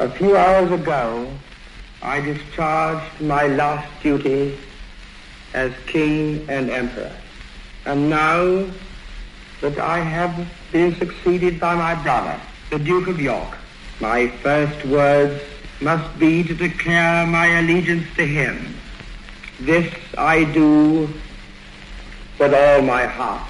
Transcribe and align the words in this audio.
A 0.00 0.08
few 0.08 0.36
hours 0.36 0.70
ago, 0.70 1.28
I 2.02 2.20
discharged 2.20 3.20
my 3.20 3.48
last 3.48 3.88
duty 4.00 4.56
as 5.54 5.72
king 5.86 6.46
and 6.48 6.70
emperor. 6.70 7.10
And 7.84 8.08
now 8.08 8.64
that 9.60 9.76
I 9.80 9.98
have 9.98 10.48
been 10.70 10.94
succeeded 10.94 11.58
by 11.58 11.74
my 11.74 12.00
brother, 12.00 12.40
the 12.70 12.78
Duke 12.78 13.08
of 13.08 13.20
York, 13.20 13.58
my 13.98 14.28
first 14.28 14.84
words 14.84 15.42
must 15.80 16.16
be 16.16 16.44
to 16.44 16.54
declare 16.54 17.26
my 17.26 17.58
allegiance 17.58 18.06
to 18.18 18.24
him. 18.24 18.76
This 19.58 19.92
I 20.16 20.44
do 20.44 21.12
with 22.38 22.54
all 22.54 22.82
my 22.82 23.04
heart. 23.04 23.48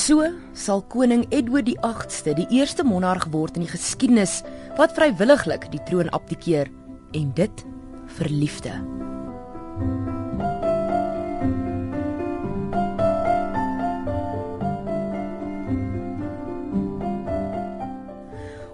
So 0.00 0.24
sal 0.56 0.80
koning 0.88 1.26
Edward 1.28 1.66
die 1.68 1.76
8ste 1.84 2.32
die 2.38 2.46
eerste 2.56 2.86
monarg 2.88 3.26
word 3.34 3.58
in 3.58 3.66
die 3.66 3.72
geskiedenis 3.72 4.38
wat 4.78 4.94
vrywilliglik 4.96 5.66
die 5.74 5.80
troon 5.84 6.08
abdikeer 6.16 6.70
en 7.18 7.26
dit 7.36 7.64
vir 8.16 8.30
liefde. 8.32 8.72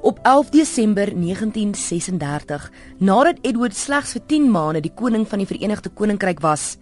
Op 0.06 0.20
11 0.22 0.54
Desember 0.54 1.10
1936, 1.10 2.70
nadat 3.02 3.42
Edward 3.42 3.74
slegs 3.74 4.14
vir 4.14 4.22
10 4.30 4.46
maande 4.54 4.84
die 4.86 4.94
koning 4.94 5.26
van 5.26 5.42
die 5.42 5.50
Verenigde 5.50 5.90
Koninkryk 5.90 6.44
was, 6.46 6.76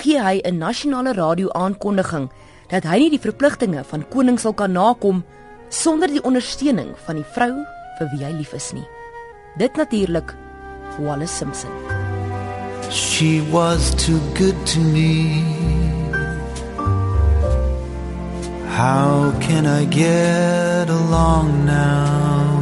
gee 0.00 0.16
hy 0.16 0.40
'n 0.40 0.58
nasionale 0.58 1.12
radio-aankondiging 1.12 2.30
dat 2.72 2.86
hy 2.88 2.98
nie 3.02 3.12
die 3.12 3.22
verpligtinge 3.22 3.84
van 3.84 4.06
koning 4.12 4.38
sal 4.40 4.54
kan 4.56 4.72
nakom 4.72 5.24
sonder 5.68 6.08
die 6.08 6.22
ondersteuning 6.24 6.94
van 7.06 7.20
die 7.20 7.28
vrou 7.34 7.52
vir 7.98 8.10
wie 8.12 8.24
hy 8.24 8.32
lief 8.38 8.54
is 8.56 8.72
nie. 8.76 8.86
Dit 9.58 9.76
natuurlik 9.76 10.34
Wallace 10.98 11.34
Simpson. 11.34 11.70
She 12.90 13.40
was 13.50 13.94
too 13.94 14.20
good 14.34 14.54
to 14.66 14.80
me. 14.80 15.42
How 18.74 19.32
can 19.40 19.66
I 19.66 19.84
get 19.84 20.90
along 20.90 21.66
now? 21.66 22.60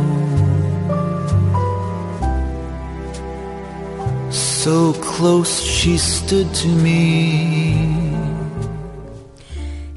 So 4.31 4.93
close 5.01 5.61
she 5.63 5.99
stood 5.99 6.53
to 6.55 6.69
me. 6.69 8.32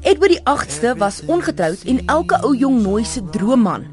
Edward 0.06 0.36
die 0.36 0.42
8ste 0.46 0.92
was 1.00 1.16
ongetroud 1.26 1.80
en 1.90 1.96
elke 2.06 2.36
ou 2.46 2.52
jong 2.54 2.76
nooi 2.78 3.00
se 3.02 3.18
droomman. 3.34 3.88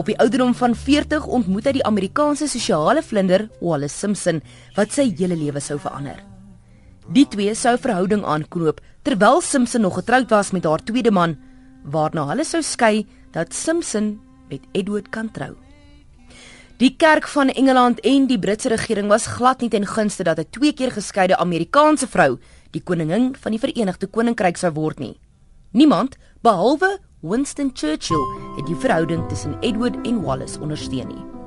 Op 0.00 0.06
die 0.08 0.14
ouderdom 0.16 0.54
van 0.56 0.72
40 0.72 1.26
ontmoet 1.28 1.68
hy 1.68 1.74
die 1.76 1.84
Amerikaanse 1.84 2.48
sosiale 2.48 3.02
vlinder 3.04 3.44
Wallace 3.60 3.92
Simpson 3.92 4.40
wat 4.78 4.96
sy 4.96 5.10
hele 5.18 5.36
lewe 5.36 5.60
sou 5.60 5.76
verander. 5.82 6.22
Die 7.12 7.26
twee 7.28 7.52
sou 7.52 7.74
'n 7.76 7.84
verhouding 7.84 8.24
aanknoop 8.24 8.80
terwyl 9.04 9.42
Simpson 9.42 9.84
nog 9.84 10.00
getroud 10.00 10.30
was 10.30 10.52
met 10.52 10.64
haar 10.64 10.80
tweede 10.80 11.10
man, 11.10 11.36
waarna 11.84 12.24
hulle 12.32 12.44
sou 12.44 12.62
skei 12.62 13.06
dat 13.32 13.52
Simpson 13.52 14.18
met 14.48 14.64
Edward 14.72 15.10
kan 15.10 15.30
trou. 15.30 15.54
Die 16.78 16.96
kerk 16.96 17.28
van 17.28 17.48
Engeland 17.50 18.00
en 18.00 18.26
die 18.26 18.38
Britse 18.38 18.68
regering 18.68 19.08
was 19.08 19.26
glad 19.26 19.60
nie 19.60 19.68
ten 19.68 19.86
gunste 19.86 20.24
dat 20.24 20.38
'n 20.38 20.50
twee 20.50 20.72
keer 20.72 20.90
geskeide 20.90 21.36
Amerikaanse 21.36 22.06
vrou 22.06 22.38
die 22.70 22.82
koningin 22.82 23.36
van 23.36 23.52
die 23.52 23.60
Verenigde 23.60 24.06
Koninkryk 24.06 24.56
sou 24.56 24.72
word 24.72 24.98
nie. 24.98 25.18
Niemand 25.70 26.16
behalwe 26.40 26.98
Winston 27.20 27.70
Churchill 27.74 28.24
het 28.56 28.66
die 28.66 28.76
verhouding 28.76 29.28
tussen 29.28 29.58
Edward 29.60 30.06
en 30.06 30.22
Wallace 30.22 30.60
ondersteun 30.60 31.08
nie. 31.08 31.37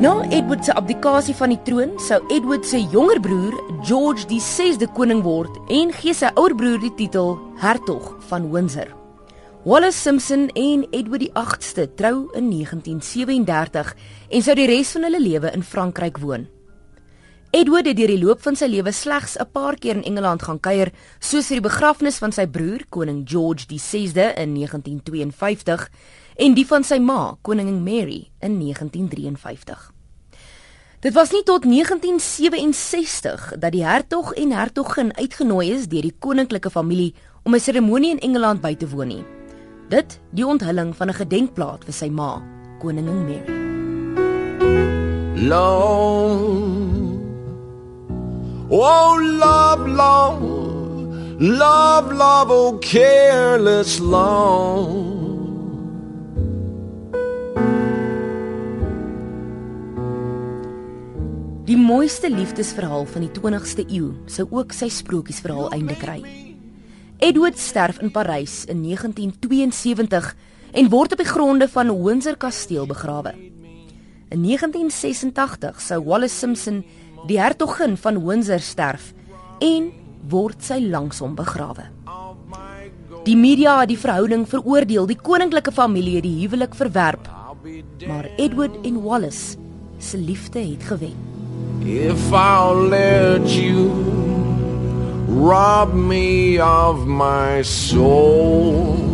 Na 0.00 0.22
Edward 0.30 0.64
se 0.64 0.72
abdikasie 0.72 1.34
van 1.36 1.52
die 1.52 1.58
troon, 1.60 1.90
sou 2.00 2.16
Edward 2.32 2.64
se 2.64 2.78
jonger 2.88 3.18
broer, 3.20 3.52
George 3.84 4.24
die 4.30 4.38
6de 4.40 4.86
koning 4.96 5.18
word 5.20 5.58
en 5.68 5.90
gee 5.92 6.14
sy 6.16 6.30
ouer 6.40 6.54
broer 6.56 6.78
die 6.80 6.92
titel 6.96 7.34
Hertog 7.60 8.14
van 8.30 8.46
Windsor. 8.48 8.88
Wallace 9.68 10.00
Simpson 10.00 10.46
en 10.56 10.86
Edward 10.96 11.20
die 11.26 11.28
8ste 11.36 11.84
trou 12.00 12.30
in 12.32 12.48
1937 12.48 13.92
en 14.30 14.46
sou 14.46 14.56
die 14.56 14.70
res 14.72 14.94
van 14.96 15.04
hulle 15.04 15.20
lewe 15.20 15.52
in 15.52 15.66
Frankryk 15.68 16.22
woon. 16.24 16.48
Edward 17.52 17.90
het 17.90 17.98
deur 17.98 18.14
die 18.14 18.22
loop 18.22 18.40
van 18.40 18.56
sy 18.56 18.70
lewe 18.70 18.92
slegs 18.96 19.36
'n 19.36 19.52
paar 19.52 19.76
keer 19.76 19.96
in 19.96 20.04
Engeland 20.06 20.42
gaan 20.42 20.60
kuier, 20.60 20.92
soos 21.18 21.48
vir 21.48 21.60
die 21.60 21.68
begrafnis 21.68 22.18
van 22.18 22.32
sy 22.32 22.46
broer, 22.46 22.86
koning 22.88 23.28
George 23.28 23.66
die 23.66 23.78
6de 23.78 24.32
in 24.38 24.54
1952 24.54 25.90
en 26.40 26.54
die 26.56 26.64
van 26.64 26.84
sy 26.86 26.96
ma, 27.04 27.36
koningin 27.44 27.82
Mary, 27.84 28.30
in 28.40 28.56
1953. 28.58 29.90
Dit 31.04 31.14
was 31.16 31.32
nie 31.32 31.42
tot 31.48 31.64
1967 31.68 33.52
dat 33.60 33.72
die 33.72 33.84
hertog 33.84 34.32
en 34.40 34.52
hertogin 34.52 35.12
uitgenooi 35.16 35.70
is 35.72 35.88
deur 35.88 36.04
die 36.04 36.16
koninklike 36.18 36.70
familie 36.72 37.14
om 37.44 37.54
'n 37.54 37.60
seremonie 37.60 38.10
in 38.10 38.20
Engeland 38.20 38.60
by 38.60 38.74
te 38.74 38.88
woon 38.88 39.08
nie. 39.08 39.24
Dit 39.88 40.20
die 40.30 40.46
onthulling 40.46 40.96
van 40.96 41.08
'n 41.08 41.14
gedenkplaat 41.14 41.84
vir 41.84 41.92
sy 41.94 42.08
ma, 42.08 42.42
koningin 42.80 43.24
Mary. 43.24 43.58
Long 45.48 47.20
Oh 48.70 49.18
love 49.18 49.88
long 49.88 50.40
Love 51.38 52.12
love 52.12 52.50
oh 52.50 52.78
careless 52.78 53.98
long 53.98 55.39
Die 61.70 61.78
mooiste 61.78 62.26
liefdesverhaal 62.26 63.04
van 63.06 63.22
die 63.22 63.30
20ste 63.30 63.84
eeu 63.94 64.08
sou 64.26 64.42
ook 64.50 64.72
sy 64.74 64.88
sprokiesverhaal 64.90 65.68
einde 65.76 65.94
kry. 66.00 66.16
Edward 67.22 67.60
sterf 67.62 68.00
in 68.02 68.10
Parys 68.10 68.64
in 68.66 68.80
1972 68.82 70.32
en 70.82 70.90
word 70.90 71.14
op 71.14 71.22
die 71.22 71.28
gronde 71.28 71.68
van 71.70 71.92
Windsor 71.94 72.34
Kasteel 72.42 72.90
begrawe. 72.90 73.36
In 74.34 74.42
1986 74.42 75.78
sou 75.86 76.00
Wallace 76.08 76.34
Simpson, 76.34 76.82
die 77.30 77.38
hertogin 77.38 77.94
van 78.02 78.18
Windsor, 78.26 78.58
sterf 78.58 79.12
en 79.62 79.92
word 80.26 80.66
sy 80.66 80.82
langs 80.82 81.22
hom 81.22 81.38
begrawe. 81.38 81.86
Die 83.30 83.38
media 83.38 83.78
het 83.78 83.94
die 83.94 84.02
verhouding 84.08 84.48
veroordeel, 84.50 85.06
die 85.06 85.22
koninklike 85.22 85.70
familie 85.70 86.18
het 86.18 86.26
die 86.26 86.38
huwelik 86.42 86.74
verwerp, 86.74 87.30
maar 88.10 88.26
Edward 88.42 88.82
en 88.82 89.04
Wallace 89.06 89.54
se 90.02 90.18
liefde 90.18 90.66
het 90.66 90.90
gewen. 90.90 91.39
If 91.82 92.32
I'll 92.32 92.74
let 92.74 93.46
you 93.48 93.88
rob 95.26 95.94
me 95.94 96.58
of 96.58 97.06
my 97.06 97.62
soul 97.62 99.09